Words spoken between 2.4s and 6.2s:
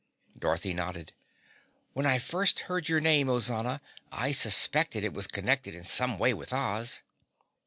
heard your name, Ozana, I suspected it was connected in some